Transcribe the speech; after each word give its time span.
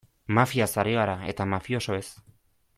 Mafiaz 0.37 0.69
ari 0.83 0.95
gara, 1.01 1.15
eta 1.35 1.47
mafiosoez. 1.53 2.05